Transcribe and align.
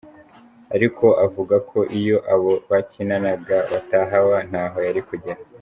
Ariko 0.75 1.05
avuga 1.25 1.55
ko 1.69 1.79
iyo 1.99 2.17
abo 2.33 2.51
bakinanaga 2.69 3.57
batahaba 3.71 4.35
ntaho 4.49 4.77
yari 4.87 5.01
kugera. 5.09 5.41